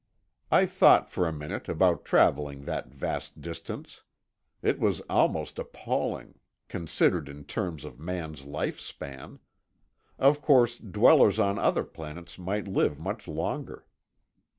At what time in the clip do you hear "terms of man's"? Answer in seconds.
7.43-8.43